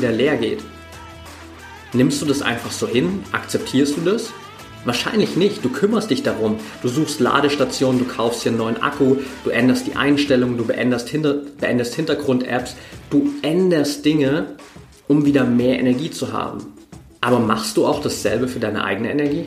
[0.00, 0.62] wieder leer geht.
[1.92, 3.24] Nimmst du das einfach so hin?
[3.32, 4.32] Akzeptierst du das?
[4.84, 5.64] Wahrscheinlich nicht.
[5.64, 6.56] Du kümmerst dich darum.
[6.82, 11.08] Du suchst Ladestationen, du kaufst dir einen neuen Akku, du änderst die Einstellungen, du beendest,
[11.08, 12.76] Hinter beendest Hintergrund-Apps,
[13.10, 14.56] du änderst Dinge,
[15.08, 16.58] um wieder mehr Energie zu haben.
[17.20, 19.46] Aber machst du auch dasselbe für deine eigene Energie?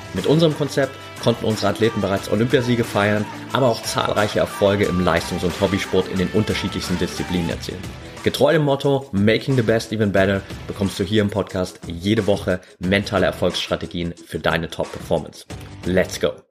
[0.13, 0.93] Mit unserem Konzept
[1.23, 6.17] konnten unsere Athleten bereits Olympiasiege feiern, aber auch zahlreiche Erfolge im Leistungs- und Hobbysport in
[6.17, 7.81] den unterschiedlichsten Disziplinen erzielen.
[8.23, 12.59] Getreu dem Motto Making the Best Even Better bekommst du hier im Podcast jede Woche
[12.79, 15.45] mentale Erfolgsstrategien für deine Top-Performance.
[15.85, 16.50] Let's go!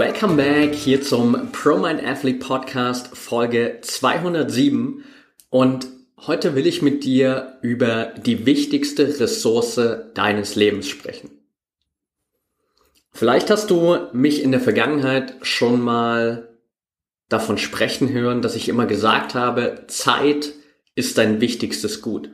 [0.00, 5.04] Welcome back hier zum Pro Mind Athlete Podcast Folge 207
[5.50, 5.88] und
[6.26, 9.78] Heute will ich mit dir über die wichtigste Ressource
[10.14, 11.30] deines Lebens sprechen.
[13.12, 16.48] Vielleicht hast du mich in der Vergangenheit schon mal
[17.28, 20.54] davon sprechen hören, dass ich immer gesagt habe, Zeit
[20.94, 22.30] ist dein wichtigstes Gut.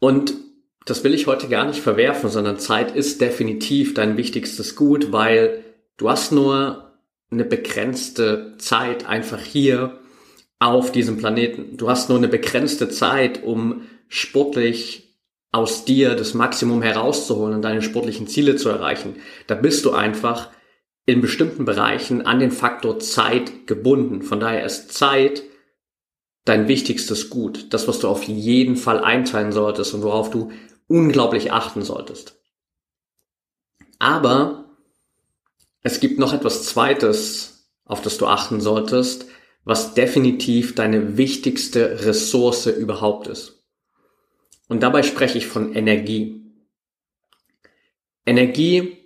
[0.00, 0.34] Und
[0.84, 5.64] das will ich heute gar nicht verwerfen, sondern Zeit ist definitiv dein wichtigstes Gut, weil
[5.96, 6.92] du hast nur
[7.30, 9.98] eine begrenzte Zeit einfach hier
[10.58, 11.76] auf diesem Planeten.
[11.76, 15.18] Du hast nur eine begrenzte Zeit, um sportlich
[15.50, 19.16] aus dir das Maximum herauszuholen und deine sportlichen Ziele zu erreichen.
[19.46, 20.50] Da bist du einfach
[21.04, 24.22] in bestimmten Bereichen an den Faktor Zeit gebunden.
[24.22, 25.42] Von daher ist Zeit
[26.44, 27.72] dein wichtigstes Gut.
[27.72, 30.52] Das, was du auf jeden Fall einteilen solltest und worauf du
[30.86, 32.40] unglaublich achten solltest.
[33.98, 34.61] Aber
[35.82, 39.26] es gibt noch etwas Zweites, auf das du achten solltest,
[39.64, 43.62] was definitiv deine wichtigste Ressource überhaupt ist.
[44.68, 46.42] Und dabei spreche ich von Energie.
[48.24, 48.96] Energie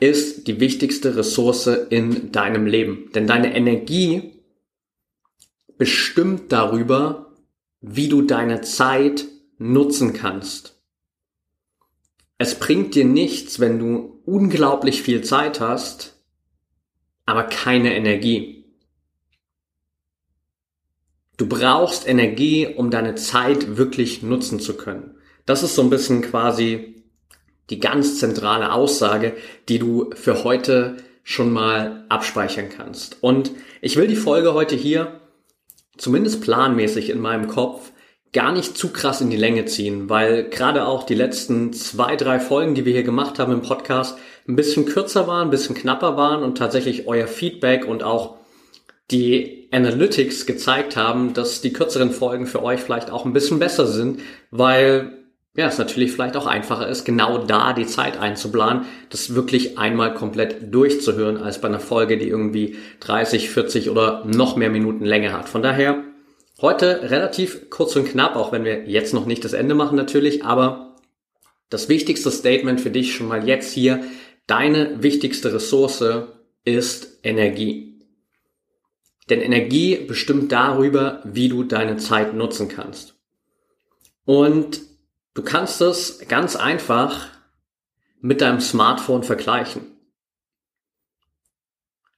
[0.00, 4.42] ist die wichtigste Ressource in deinem Leben, denn deine Energie
[5.78, 7.34] bestimmt darüber,
[7.80, 9.24] wie du deine Zeit
[9.58, 10.81] nutzen kannst.
[12.42, 16.20] Es bringt dir nichts, wenn du unglaublich viel Zeit hast,
[17.24, 18.64] aber keine Energie.
[21.36, 25.14] Du brauchst Energie, um deine Zeit wirklich nutzen zu können.
[25.46, 27.04] Das ist so ein bisschen quasi
[27.70, 29.36] die ganz zentrale Aussage,
[29.68, 33.22] die du für heute schon mal abspeichern kannst.
[33.22, 35.20] Und ich will die Folge heute hier,
[35.96, 37.92] zumindest planmäßig in meinem Kopf,
[38.32, 42.40] gar nicht zu krass in die Länge ziehen, weil gerade auch die letzten zwei, drei
[42.40, 46.16] Folgen, die wir hier gemacht haben im Podcast, ein bisschen kürzer waren, ein bisschen knapper
[46.16, 48.36] waren und tatsächlich euer Feedback und auch
[49.10, 53.86] die Analytics gezeigt haben, dass die kürzeren Folgen für euch vielleicht auch ein bisschen besser
[53.86, 55.18] sind, weil
[55.54, 60.14] ja, es natürlich vielleicht auch einfacher ist, genau da die Zeit einzuplanen, das wirklich einmal
[60.14, 65.34] komplett durchzuhören, als bei einer Folge, die irgendwie 30, 40 oder noch mehr Minuten Länge
[65.34, 65.50] hat.
[65.50, 66.02] Von daher
[66.62, 70.44] heute relativ kurz und knapp, auch wenn wir jetzt noch nicht das Ende machen natürlich,
[70.44, 70.96] aber
[71.68, 74.04] das wichtigste Statement für dich schon mal jetzt hier,
[74.46, 76.04] deine wichtigste Ressource
[76.64, 78.00] ist Energie.
[79.28, 83.14] Denn Energie bestimmt darüber, wie du deine Zeit nutzen kannst.
[84.24, 84.82] Und
[85.34, 87.28] du kannst es ganz einfach
[88.20, 89.86] mit deinem Smartphone vergleichen.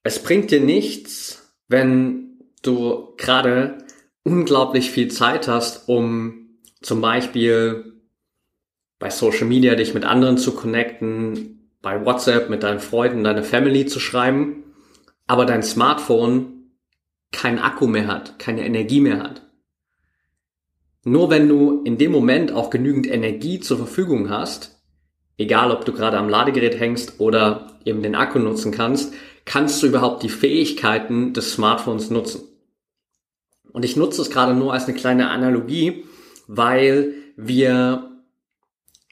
[0.02, 3.83] Es bringt dir nichts, wenn du gerade
[4.24, 8.02] unglaublich viel Zeit hast, um zum Beispiel
[8.98, 13.86] bei Social Media dich mit anderen zu connecten, bei WhatsApp mit deinen Freunden, deiner Family
[13.86, 14.64] zu schreiben,
[15.26, 16.70] aber dein Smartphone
[17.30, 19.42] keinen Akku mehr hat, keine Energie mehr hat.
[21.04, 24.80] Nur wenn du in dem Moment auch genügend Energie zur Verfügung hast,
[25.36, 29.12] egal ob du gerade am Ladegerät hängst oder eben den Akku nutzen kannst,
[29.44, 32.53] kannst du überhaupt die Fähigkeiten des Smartphones nutzen.
[33.74, 36.04] Und ich nutze es gerade nur als eine kleine Analogie,
[36.46, 38.22] weil wir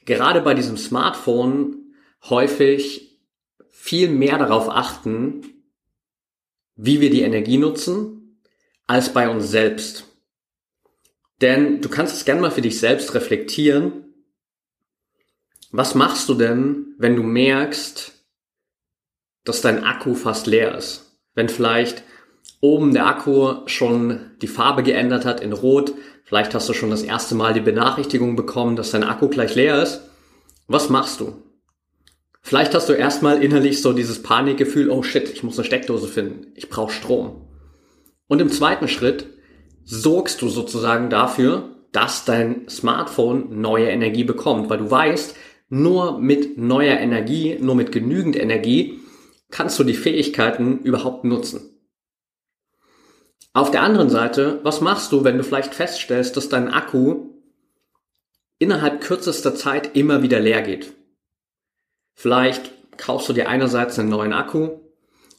[0.05, 1.93] gerade bei diesem Smartphone
[2.29, 3.19] häufig
[3.69, 5.65] viel mehr darauf achten,
[6.77, 8.39] wie wir die Energie nutzen,
[8.87, 10.05] als bei uns selbst.
[11.41, 14.13] Denn du kannst es gerne mal für dich selbst reflektieren.
[15.71, 18.13] Was machst du denn, wenn du merkst,
[19.43, 21.19] dass dein Akku fast leer ist?
[21.33, 22.05] Wenn vielleicht
[22.63, 25.93] oben der Akku schon die Farbe geändert hat in Rot.
[26.23, 29.83] Vielleicht hast du schon das erste Mal die Benachrichtigung bekommen, dass dein Akku gleich leer
[29.83, 30.09] ist.
[30.67, 31.33] Was machst du?
[32.41, 36.53] Vielleicht hast du erstmal innerlich so dieses Panikgefühl, oh shit, ich muss eine Steckdose finden,
[36.55, 37.49] ich brauche Strom.
[38.27, 39.27] Und im zweiten Schritt
[39.83, 45.35] sorgst du sozusagen dafür, dass dein Smartphone neue Energie bekommt, weil du weißt,
[45.67, 48.99] nur mit neuer Energie, nur mit genügend Energie
[49.51, 51.72] kannst du die Fähigkeiten überhaupt nutzen.
[53.55, 57.27] Auf der anderen Seite, was machst du, wenn du vielleicht feststellst, dass dein Akku
[58.57, 60.93] innerhalb kürzester Zeit immer wieder leer geht?
[62.15, 64.79] Vielleicht kaufst du dir einerseits einen neuen Akku,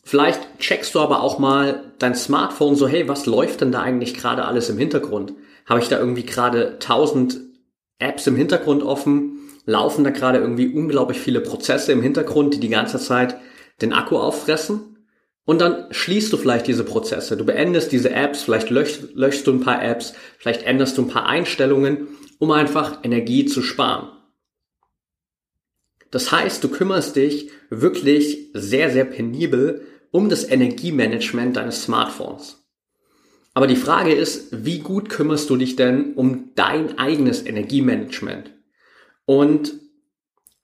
[0.05, 4.15] vielleicht checkst du aber auch mal dein Smartphone so, hey, was läuft denn da eigentlich
[4.15, 5.33] gerade alles im Hintergrund?
[5.67, 7.41] Habe ich da irgendwie gerade tausend
[7.99, 9.41] Apps im Hintergrund offen?
[9.67, 13.37] Laufen da gerade irgendwie unglaublich viele Prozesse im Hintergrund, die die ganze Zeit
[13.81, 14.94] den Akku auffressen?
[15.45, 17.37] Und dann schließt du vielleicht diese Prozesse.
[17.37, 21.09] Du beendest diese Apps, vielleicht löschst, löschst du ein paar Apps, vielleicht änderst du ein
[21.09, 22.09] paar Einstellungen,
[22.39, 24.09] um einfach Energie zu sparen.
[26.11, 32.65] Das heißt, du kümmerst dich wirklich sehr, sehr penibel um das Energiemanagement deines Smartphones.
[33.53, 38.53] Aber die Frage ist, wie gut kümmerst du dich denn um dein eigenes Energiemanagement?
[39.27, 39.75] Und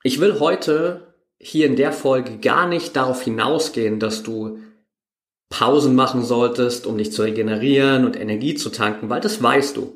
[0.02, 4.58] ich will heute hier in der Folge gar nicht darauf hinausgehen, dass du
[5.50, 9.94] Pausen machen solltest, um dich zu regenerieren und Energie zu tanken, weil das weißt du.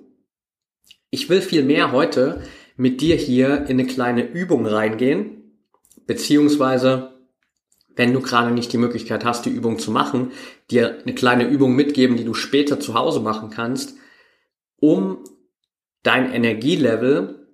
[1.10, 2.42] Ich will vielmehr heute
[2.76, 5.54] mit dir hier in eine kleine Übung reingehen,
[6.06, 7.12] beziehungsweise
[7.96, 10.32] wenn du gerade nicht die Möglichkeit hast, die Übung zu machen,
[10.70, 13.94] dir eine kleine Übung mitgeben, die du später zu Hause machen kannst,
[14.80, 15.18] um
[16.02, 17.46] dein Energielevel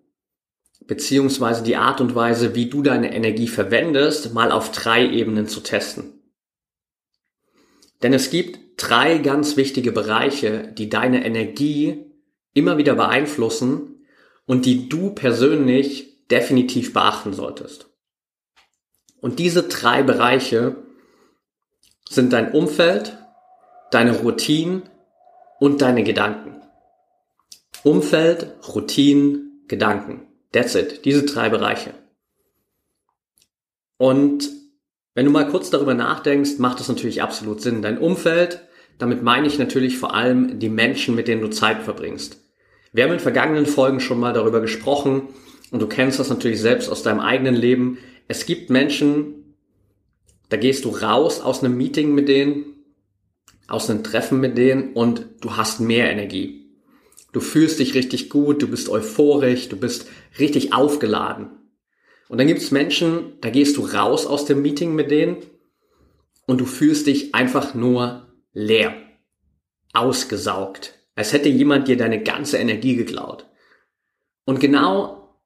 [0.87, 5.61] beziehungsweise die Art und Weise, wie du deine Energie verwendest, mal auf drei Ebenen zu
[5.61, 6.20] testen.
[8.03, 12.07] Denn es gibt drei ganz wichtige Bereiche, die deine Energie
[12.55, 14.07] immer wieder beeinflussen
[14.47, 17.91] und die du persönlich definitiv beachten solltest.
[19.21, 20.77] Und diese drei Bereiche
[22.09, 23.19] sind dein Umfeld,
[23.91, 24.89] deine Routinen
[25.59, 26.63] und deine Gedanken.
[27.85, 30.27] Umfeld, Routinen, Gedanken.
[30.53, 31.05] That's it.
[31.05, 31.95] Diese drei Bereiche.
[33.97, 34.49] Und
[35.21, 37.83] wenn du mal kurz darüber nachdenkst, macht es natürlich absolut Sinn.
[37.83, 38.63] Dein Umfeld,
[38.97, 42.43] damit meine ich natürlich vor allem die Menschen, mit denen du Zeit verbringst.
[42.95, 45.29] Wir haben in vergangenen Folgen schon mal darüber gesprochen
[45.73, 47.99] und du kennst das natürlich selbst aus deinem eigenen Leben.
[48.29, 49.57] Es gibt Menschen,
[50.49, 52.77] da gehst du raus aus einem Meeting mit denen,
[53.69, 56.73] aus einem Treffen mit denen und du hast mehr Energie.
[57.33, 60.09] Du fühlst dich richtig gut, du bist euphorisch, du bist
[60.39, 61.60] richtig aufgeladen.
[62.31, 65.39] Und dann gibt es Menschen, da gehst du raus aus dem Meeting mit denen
[66.47, 68.95] und du fühlst dich einfach nur leer,
[69.93, 73.47] ausgesaugt, als hätte jemand dir deine ganze Energie geklaut.
[74.45, 75.41] Und genau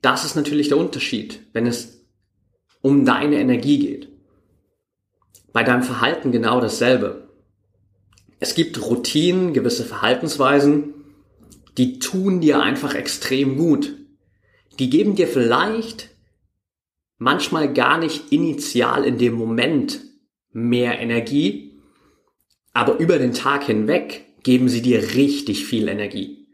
[0.00, 2.06] das ist natürlich der Unterschied, wenn es
[2.80, 4.08] um deine Energie geht.
[5.52, 7.28] Bei deinem Verhalten genau dasselbe.
[8.38, 10.94] Es gibt Routinen, gewisse Verhaltensweisen,
[11.76, 13.94] die tun dir einfach extrem gut.
[14.78, 16.09] Die geben dir vielleicht
[17.20, 20.00] manchmal gar nicht initial in dem Moment
[20.52, 21.78] mehr Energie,
[22.72, 26.48] aber über den Tag hinweg geben sie dir richtig viel Energie.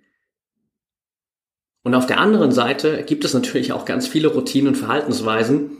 [1.82, 5.70] Und auf der anderen Seite gibt es natürlich auch ganz viele Routinen und Verhaltensweisen,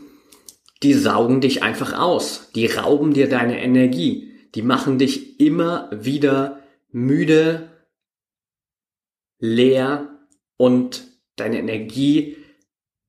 [0.83, 6.63] die saugen dich einfach aus, die rauben dir deine Energie, die machen dich immer wieder
[6.91, 7.69] müde,
[9.39, 10.17] leer
[10.55, 11.03] und
[11.35, 12.36] deine Energie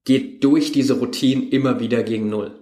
[0.08, 2.52] geht durch diese Routinen immer wieder gegen Null.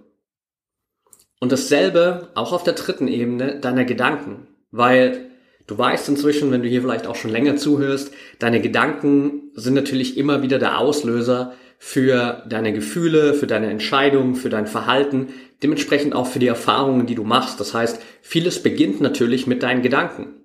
[1.39, 5.31] Und dasselbe auch auf der dritten Ebene deiner Gedanken, weil
[5.65, 10.17] du weißt inzwischen, wenn du hier vielleicht auch schon länger zuhörst, deine Gedanken sind natürlich
[10.17, 15.29] immer wieder der Auslöser für deine Gefühle, für deine Entscheidungen, für dein Verhalten,
[15.63, 17.61] dementsprechend auch für die Erfahrungen, die du machst.
[17.61, 20.35] Das heißt, vieles beginnt natürlich mit deinen Gedanken.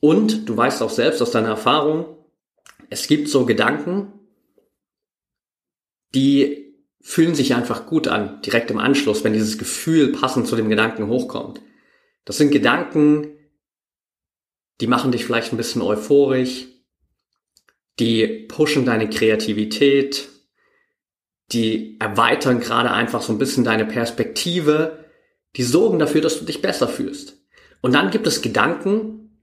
[0.00, 2.06] Und du weißt auch selbst aus deiner Erfahrung,
[2.90, 4.12] es gibt so Gedanken,
[6.14, 10.68] die fühlen sich einfach gut an, direkt im Anschluss, wenn dieses Gefühl passend zu dem
[10.68, 11.60] Gedanken hochkommt.
[12.24, 13.28] Das sind Gedanken,
[14.80, 16.66] die machen dich vielleicht ein bisschen euphorisch,
[17.98, 20.28] die pushen deine Kreativität,
[21.52, 25.04] die erweitern gerade einfach so ein bisschen deine Perspektive,
[25.56, 27.38] die sorgen dafür, dass du dich besser fühlst.
[27.80, 29.42] Und dann gibt es Gedanken,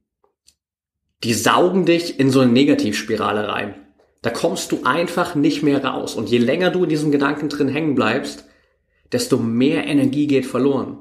[1.24, 3.83] die saugen dich in so eine Negativspirale rein.
[4.24, 6.16] Da kommst du einfach nicht mehr raus.
[6.16, 8.46] Und je länger du in diesem Gedanken drin hängen bleibst,
[9.12, 10.98] desto mehr Energie geht verloren.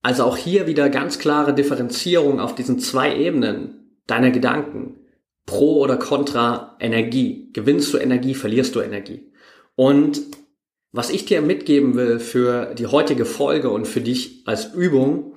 [0.00, 5.00] Also auch hier wieder ganz klare Differenzierung auf diesen zwei Ebenen deiner Gedanken.
[5.44, 7.50] Pro oder contra Energie.
[7.52, 9.32] Gewinnst du Energie, verlierst du Energie.
[9.74, 10.22] Und
[10.92, 15.34] was ich dir mitgeben will für die heutige Folge und für dich als Übung,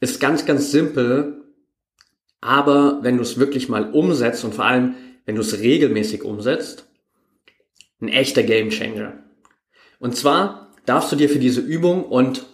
[0.00, 1.41] ist ganz, ganz simpel.
[2.42, 6.86] Aber wenn du es wirklich mal umsetzt und vor allem, wenn du es regelmäßig umsetzt,
[8.00, 9.14] ein echter Game Changer.
[10.00, 12.44] Und zwar darfst du dir für diese Übung und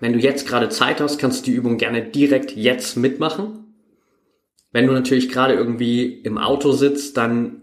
[0.00, 3.74] wenn du jetzt gerade Zeit hast, kannst du die Übung gerne direkt jetzt mitmachen.
[4.72, 7.62] Wenn du natürlich gerade irgendwie im Auto sitzt, dann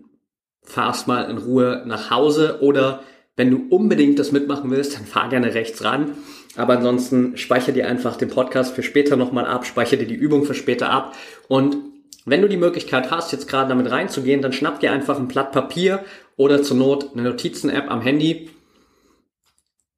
[0.62, 3.04] fahrst mal in Ruhe nach Hause oder
[3.36, 6.16] wenn du unbedingt das mitmachen willst, dann fahr gerne rechts ran.
[6.56, 10.46] Aber ansonsten speichere dir einfach den Podcast für später nochmal ab, speichere dir die Übung
[10.46, 11.16] für später ab.
[11.48, 11.78] Und
[12.26, 15.52] wenn du die Möglichkeit hast, jetzt gerade damit reinzugehen, dann schnapp dir einfach ein Blatt
[15.52, 16.06] Papier
[16.36, 18.50] oder zur Not eine Notizen-App am Handy.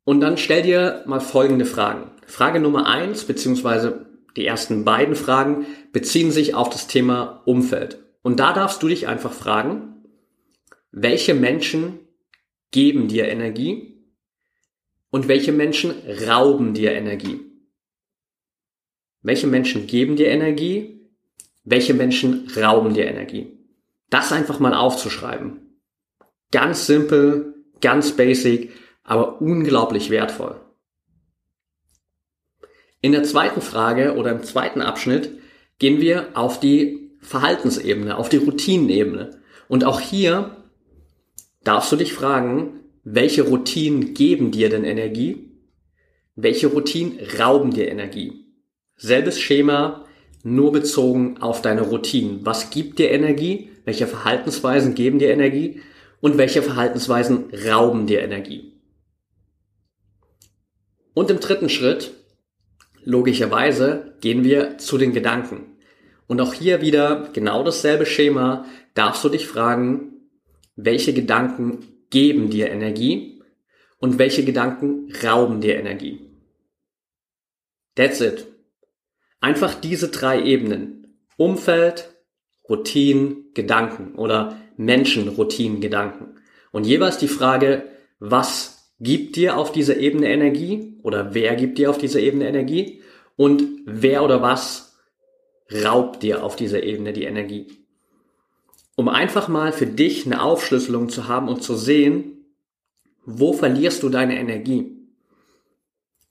[0.06, 2.12] Und dann stell dir mal folgende Fragen.
[2.26, 8.00] Frage Nummer eins, beziehungsweise die ersten beiden Fragen, beziehen sich auf das Thema Umfeld.
[8.22, 10.04] Und da darfst du dich einfach fragen,
[10.92, 12.00] welche Menschen
[12.72, 13.95] geben dir Energie
[15.15, 15.93] und welche Menschen
[16.27, 17.39] rauben dir Energie?
[19.22, 21.07] Welche Menschen geben dir Energie?
[21.63, 23.57] Welche Menschen rauben dir Energie?
[24.10, 25.79] Das einfach mal aufzuschreiben.
[26.51, 28.74] Ganz simpel, ganz basic,
[29.05, 30.60] aber unglaublich wertvoll.
[33.00, 35.29] In der zweiten Frage oder im zweiten Abschnitt
[35.79, 39.39] gehen wir auf die Verhaltensebene, auf die Routinenebene.
[39.69, 40.57] Und auch hier
[41.63, 45.52] darfst du dich fragen, welche Routinen geben dir denn Energie?
[46.36, 48.48] Welche Routinen rauben dir Energie?
[48.98, 50.06] Selbes Schema,
[50.42, 52.44] nur bezogen auf deine Routinen.
[52.48, 53.70] Was gibt dir Energie?
[53.86, 55.82] Welche Verhaltensweisen geben dir Energie?
[56.20, 58.74] Und welche Verhaltensweisen rauben dir Energie?
[61.14, 62.12] Und im dritten Schritt,
[63.04, 65.78] logischerweise, gehen wir zu den Gedanken.
[66.26, 68.66] Und auch hier wieder genau dasselbe Schema.
[68.96, 70.28] Darfst du dich fragen,
[70.76, 73.42] welche Gedanken geben dir Energie
[74.00, 76.20] und welche Gedanken rauben dir Energie.
[77.96, 78.48] That's it.
[79.40, 81.18] Einfach diese drei Ebenen.
[81.38, 82.16] Umfeld,
[82.70, 86.40] Routinen, Gedanken oder Menschen, Routinen, Gedanken.
[86.72, 87.84] Und jeweils die Frage,
[88.20, 93.02] was gibt dir auf dieser Ebene Energie oder wer gibt dir auf dieser Ebene Energie
[93.36, 94.98] und wer oder was
[95.84, 97.85] raubt dir auf dieser Ebene die Energie
[98.96, 102.46] um einfach mal für dich eine Aufschlüsselung zu haben und zu sehen,
[103.25, 104.92] wo verlierst du deine Energie.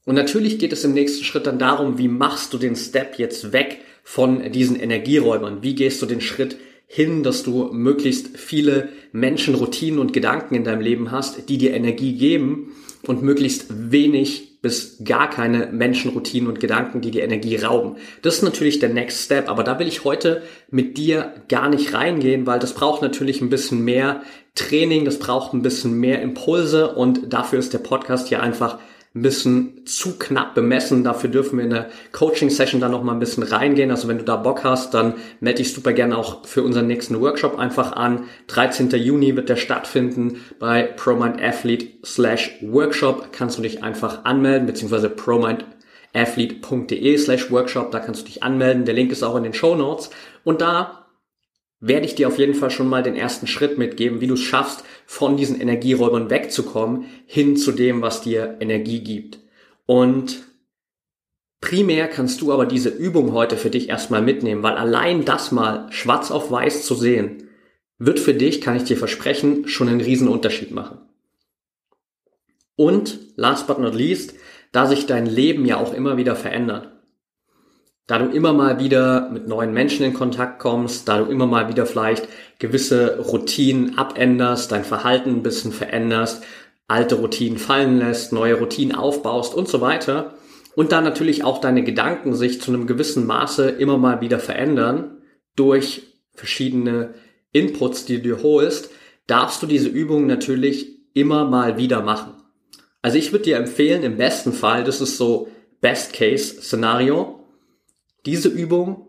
[0.06, 3.52] Und natürlich geht es im nächsten Schritt dann darum, wie machst du den Step jetzt
[3.52, 5.62] weg von diesen Energieräubern?
[5.62, 6.56] Wie gehst du den Schritt
[6.86, 11.74] hin, dass du möglichst viele Menschen, Routinen und Gedanken in deinem Leben hast, die dir
[11.74, 12.72] Energie geben
[13.06, 17.96] und möglichst wenig bis gar keine Menschenroutinen und Gedanken, die die Energie rauben.
[18.22, 21.92] Das ist natürlich der Next Step, aber da will ich heute mit dir gar nicht
[21.92, 24.22] reingehen, weil das braucht natürlich ein bisschen mehr
[24.54, 28.78] Training, das braucht ein bisschen mehr Impulse und dafür ist der Podcast hier einfach
[29.14, 31.04] ein bisschen zu knapp bemessen.
[31.04, 33.92] Dafür dürfen wir in der Coaching-Session dann noch mal ein bisschen reingehen.
[33.92, 37.20] Also wenn du da Bock hast, dann melde dich super gerne auch für unseren nächsten
[37.20, 38.24] Workshop einfach an.
[38.48, 38.90] 13.
[38.90, 43.28] Juni wird der stattfinden bei ProMind Athlete slash Workshop.
[43.30, 47.92] Kannst du dich einfach anmelden, beziehungsweise promindathlete.de slash Workshop.
[47.92, 48.84] Da kannst du dich anmelden.
[48.84, 50.10] Der Link ist auch in den Show Notes.
[50.42, 51.03] Und da
[51.86, 54.40] werde ich dir auf jeden Fall schon mal den ersten Schritt mitgeben, wie du es
[54.40, 59.40] schaffst, von diesen Energieräubern wegzukommen, hin zu dem, was dir Energie gibt.
[59.84, 60.44] Und
[61.60, 65.92] primär kannst du aber diese Übung heute für dich erstmal mitnehmen, weil allein das mal
[65.92, 67.50] schwarz auf weiß zu sehen,
[67.98, 70.98] wird für dich, kann ich dir versprechen, schon einen riesen Unterschied machen.
[72.76, 74.34] Und last but not least,
[74.72, 76.93] da sich dein Leben ja auch immer wieder verändert
[78.06, 81.68] da du immer mal wieder mit neuen Menschen in Kontakt kommst, da du immer mal
[81.68, 86.42] wieder vielleicht gewisse Routinen abänderst, dein Verhalten ein bisschen veränderst,
[86.86, 90.34] alte Routinen fallen lässt, neue Routinen aufbaust und so weiter.
[90.74, 95.18] Und da natürlich auch deine Gedanken sich zu einem gewissen Maße immer mal wieder verändern
[95.56, 96.02] durch
[96.34, 97.14] verschiedene
[97.52, 98.90] Inputs, die du dir holst,
[99.26, 102.34] darfst du diese Übung natürlich immer mal wieder machen.
[103.00, 105.48] Also ich würde dir empfehlen, im besten Fall, das ist so
[105.80, 107.33] Best Case Szenario,
[108.26, 109.08] diese Übung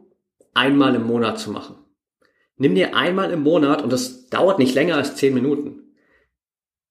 [0.53, 1.75] einmal im Monat zu machen.
[2.57, 5.85] Nimm dir einmal im Monat, und das dauert nicht länger als zehn Minuten,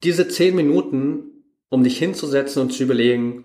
[0.02, 3.44] diese zehn Minuten, um dich hinzusetzen und zu überlegen,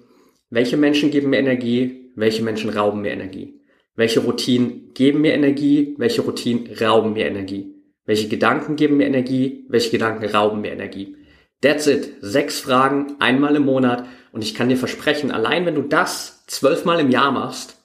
[0.49, 3.61] welche Menschen geben mir Energie, welche Menschen rauben mir Energie.
[3.95, 7.75] Welche Routinen geben mir Energie, welche Routinen rauben mir Energie.
[8.05, 11.15] Welche Gedanken geben mir Energie, welche Gedanken rauben mir Energie.
[11.61, 12.13] That's it.
[12.21, 14.05] Sechs Fragen, einmal im Monat.
[14.31, 17.78] Und ich kann dir versprechen, allein wenn du das zwölfmal im Jahr machst,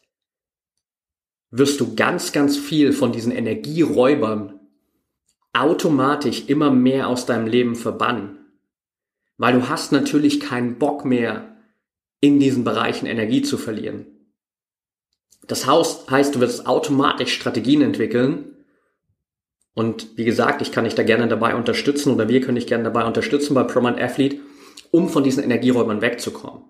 [1.57, 4.59] wirst du ganz, ganz viel von diesen Energieräubern
[5.53, 8.39] automatisch immer mehr aus deinem Leben verbannen.
[9.39, 11.57] Weil du hast natürlich keinen Bock mehr,
[12.21, 14.07] in diesen Bereichen Energie zu verlieren.
[15.47, 18.57] Das heißt, du wirst automatisch Strategien entwickeln.
[19.75, 22.85] Und wie gesagt, ich kann dich da gerne dabei unterstützen oder wir können dich gerne
[22.85, 24.39] dabei unterstützen bei ProMind Athlete,
[24.91, 26.65] um von diesen Energieräubern wegzukommen.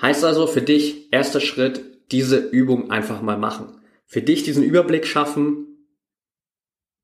[0.00, 3.66] Heißt also für dich, erster Schritt, diese Übung einfach mal machen.
[4.06, 5.66] Für dich diesen Überblick schaffen,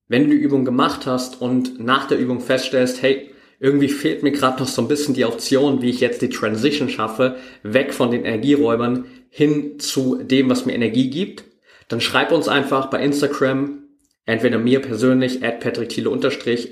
[0.09, 4.33] wenn du die Übung gemacht hast und nach der Übung feststellst, hey, irgendwie fehlt mir
[4.33, 8.11] gerade noch so ein bisschen die Option, wie ich jetzt die Transition schaffe, weg von
[8.11, 11.45] den Energieräubern hin zu dem, was mir Energie gibt,
[11.89, 13.83] dann schreib uns einfach bei Instagram,
[14.25, 16.11] entweder mir persönlich, at patrickthiele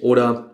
[0.03, 0.54] oder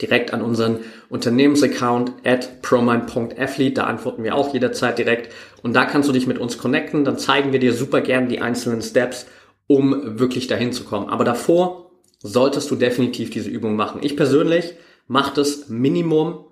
[0.00, 3.74] direkt an unseren Unternehmensaccount at promine.athlete.
[3.74, 5.32] Da antworten wir auch jederzeit direkt.
[5.62, 7.04] Und da kannst du dich mit uns connecten.
[7.04, 9.26] Dann zeigen wir dir super gern die einzelnen Steps,
[9.66, 11.08] um wirklich dahin zu kommen.
[11.08, 11.90] Aber davor
[12.22, 14.00] solltest du definitiv diese Übung machen.
[14.02, 14.74] Ich persönlich
[15.06, 16.44] mache das Minimum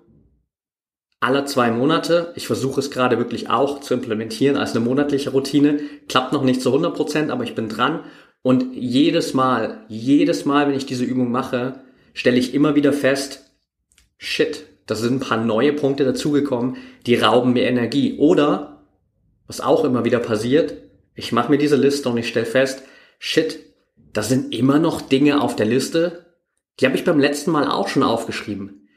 [1.19, 2.33] alle zwei Monate.
[2.35, 5.79] Ich versuche es gerade wirklich auch zu implementieren als eine monatliche Routine.
[6.07, 8.01] Klappt noch nicht zu 100 Prozent, aber ich bin dran.
[8.41, 11.84] Und jedes Mal, jedes Mal, wenn ich diese Übung mache,
[12.15, 13.51] stelle ich immer wieder fest,
[14.17, 18.17] shit, da sind ein paar neue Punkte dazugekommen, die rauben mir Energie.
[18.17, 18.83] Oder,
[19.45, 20.73] was auch immer wieder passiert,
[21.13, 22.81] ich mache mir diese Liste und ich stelle fest,
[23.19, 23.59] shit,
[24.13, 26.25] da sind immer noch Dinge auf der Liste,
[26.79, 28.87] die habe ich beim letzten Mal auch schon aufgeschrieben.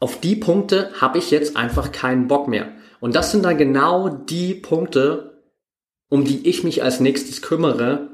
[0.00, 2.72] Auf die Punkte habe ich jetzt einfach keinen Bock mehr.
[3.00, 5.42] Und das sind dann genau die Punkte,
[6.08, 8.11] um die ich mich als nächstes kümmere,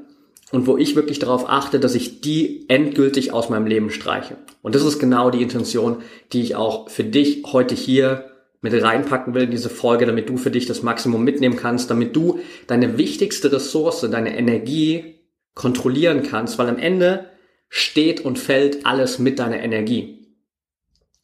[0.51, 4.37] und wo ich wirklich darauf achte, dass ich die endgültig aus meinem Leben streiche.
[4.61, 5.97] Und das ist genau die Intention,
[6.33, 8.25] die ich auch für dich heute hier
[8.61, 12.15] mit reinpacken will in diese Folge, damit du für dich das Maximum mitnehmen kannst, damit
[12.15, 15.19] du deine wichtigste Ressource, deine Energie
[15.53, 17.27] kontrollieren kannst, weil am Ende
[17.69, 20.35] steht und fällt alles mit deiner Energie.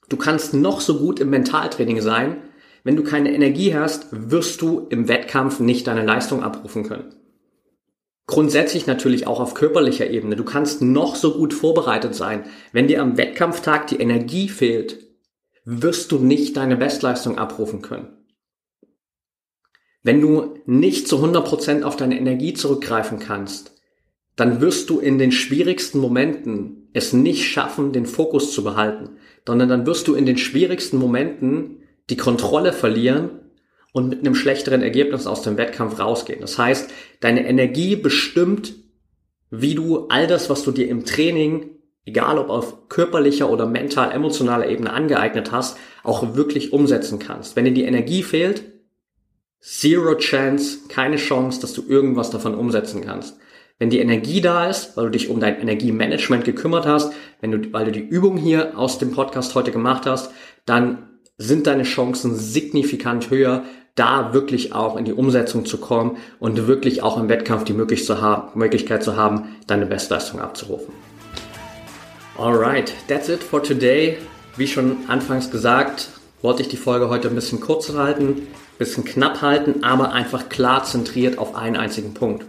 [0.08, 2.38] Du kannst noch so gut im Mentaltraining sein,
[2.84, 7.16] wenn du keine Energie hast, wirst du im Wettkampf nicht deine Leistung abrufen können.
[8.28, 10.36] Grundsätzlich natürlich auch auf körperlicher Ebene.
[10.36, 12.46] Du kannst noch so gut vorbereitet sein.
[12.72, 15.00] Wenn dir am Wettkampftag die Energie fehlt,
[15.64, 18.26] wirst du nicht deine Bestleistung abrufen können.
[20.02, 23.76] Wenn du nicht zu 100% auf deine Energie zurückgreifen kannst,
[24.36, 29.70] dann wirst du in den schwierigsten Momenten es nicht schaffen, den Fokus zu behalten, sondern
[29.70, 33.45] dann wirst du in den schwierigsten Momenten die Kontrolle verlieren
[33.96, 36.42] und mit einem schlechteren Ergebnis aus dem Wettkampf rausgehen.
[36.42, 36.90] Das heißt,
[37.22, 38.74] deine Energie bestimmt,
[39.52, 41.70] wie du all das, was du dir im Training,
[42.04, 47.56] egal ob auf körperlicher oder mental, emotionaler Ebene angeeignet hast, auch wirklich umsetzen kannst.
[47.56, 48.64] Wenn dir die Energie fehlt,
[49.62, 53.38] zero chance, keine Chance, dass du irgendwas davon umsetzen kannst.
[53.80, 57.72] Wenn die Energie da ist, weil du dich um dein Energiemanagement gekümmert hast, wenn du,
[57.72, 60.32] weil du die Übung hier aus dem Podcast heute gemacht hast,
[60.66, 63.64] dann sind deine Chancen signifikant höher,
[63.96, 69.04] da wirklich auch in die Umsetzung zu kommen und wirklich auch im Wettkampf die Möglichkeit
[69.04, 70.94] zu haben, deine Bestleistung abzurufen.
[72.38, 74.18] Alright, that's it for today.
[74.58, 76.10] Wie schon anfangs gesagt,
[76.42, 80.50] wollte ich die Folge heute ein bisschen kurzer halten, ein bisschen knapp halten, aber einfach
[80.50, 82.46] klar zentriert auf einen einzigen Punkt.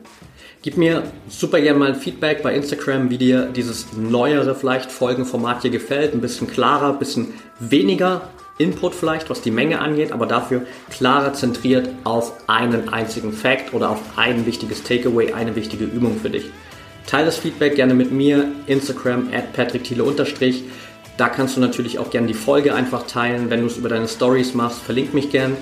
[0.62, 5.62] Gib mir super gerne mal ein Feedback bei Instagram, wie dir dieses neuere vielleicht Folgenformat
[5.62, 6.12] hier gefällt.
[6.12, 8.22] Ein bisschen klarer, ein bisschen weniger
[8.58, 13.90] Input vielleicht, was die Menge angeht, aber dafür klarer zentriert auf einen einzigen Fact oder
[13.90, 16.46] auf ein wichtiges Takeaway, eine wichtige Übung für dich.
[17.06, 20.04] Teile das Feedback gerne mit mir, Instagram at patrickthiele.
[21.16, 24.08] Da kannst du natürlich auch gerne die Folge einfach teilen, wenn du es über deine
[24.08, 25.56] Stories machst, verlink mich gern.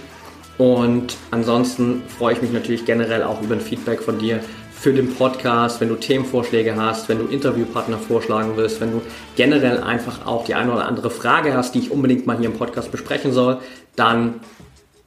[0.56, 4.40] Und ansonsten freue ich mich natürlich generell auch über ein Feedback von dir,
[4.84, 9.00] für den Podcast, wenn du Themenvorschläge hast, wenn du Interviewpartner vorschlagen willst, wenn du
[9.34, 12.58] generell einfach auch die eine oder andere Frage hast, die ich unbedingt mal hier im
[12.58, 13.60] Podcast besprechen soll,
[13.96, 14.40] dann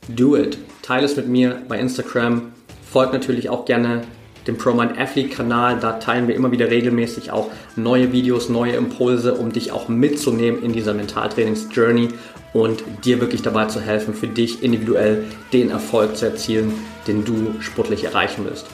[0.07, 0.57] do it.
[0.81, 2.53] Teile es mit mir bei Instagram.
[2.91, 4.01] Folgt natürlich auch gerne
[4.47, 5.77] dem ProMind Athlete Kanal.
[5.79, 10.63] Da teilen wir immer wieder regelmäßig auch neue Videos, neue Impulse, um dich auch mitzunehmen
[10.63, 12.09] in dieser Mentaltrainings-Journey
[12.51, 16.73] und dir wirklich dabei zu helfen, für dich individuell den Erfolg zu erzielen,
[17.05, 18.65] den du sportlich erreichen willst.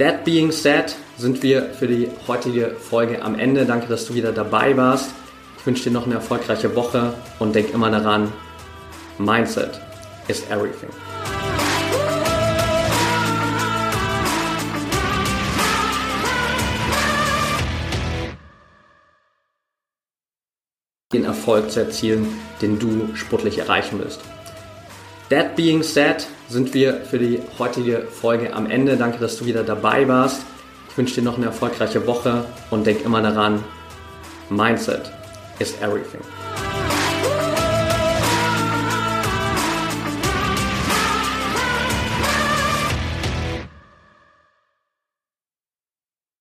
[0.00, 3.66] That being said, sind wir für die heutige Folge am Ende.
[3.66, 5.10] Danke, dass du wieder dabei warst.
[5.58, 8.32] Ich wünsche dir noch eine erfolgreiche Woche und denk immer daran,
[9.18, 9.78] Mindset
[10.26, 10.88] is everything.
[21.12, 22.26] den Erfolg zu erzielen,
[22.62, 24.20] den du sportlich erreichen willst.
[25.30, 28.96] That being said, sind wir für die heutige Folge am Ende.
[28.96, 30.42] Danke, dass du wieder dabei warst.
[30.90, 33.62] Ich wünsche dir noch eine erfolgreiche Woche und denk immer daran,
[34.48, 35.12] Mindset
[35.60, 36.20] is everything.